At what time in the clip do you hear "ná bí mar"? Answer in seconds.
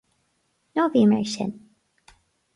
0.77-1.23